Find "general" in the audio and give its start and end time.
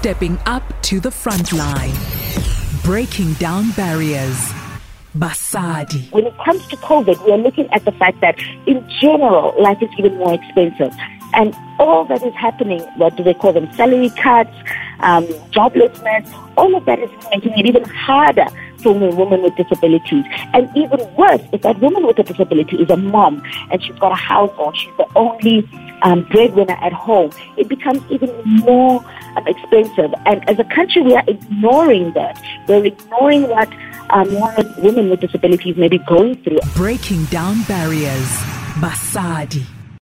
9.00-9.52